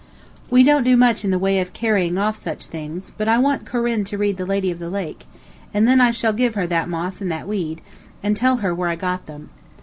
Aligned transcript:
We 0.49 0.63
don't 0.63 0.83
do 0.83 0.97
much 0.97 1.23
in 1.23 1.29
the 1.29 1.37
way 1.37 1.59
of 1.59 1.73
carrying 1.73 2.17
off 2.17 2.35
such 2.35 2.65
things, 2.65 3.11
but 3.19 3.27
I 3.27 3.37
want 3.37 3.67
Corinne 3.67 4.03
to 4.05 4.17
read 4.17 4.37
the 4.37 4.47
"Lady 4.47 4.71
of 4.71 4.79
the 4.79 4.89
Lake," 4.89 5.27
and 5.75 5.87
then 5.87 6.01
I 6.01 6.09
shall 6.09 6.33
give 6.33 6.55
her 6.55 6.65
that 6.65 6.89
moss 6.89 7.21
and 7.21 7.31
that 7.31 7.47
weed, 7.47 7.81
and 8.23 8.35
tell 8.35 8.57
where 8.57 8.89
I 8.89 8.95
got 8.95 9.27
them. 9.27 9.51